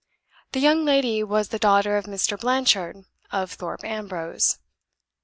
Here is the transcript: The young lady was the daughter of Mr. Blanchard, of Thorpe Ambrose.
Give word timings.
The 0.53 0.59
young 0.59 0.83
lady 0.83 1.21
was 1.23 1.49
the 1.49 1.59
daughter 1.59 1.95
of 1.95 2.05
Mr. 2.05 2.35
Blanchard, 2.35 3.05
of 3.31 3.51
Thorpe 3.51 3.83
Ambrose. 3.83 4.57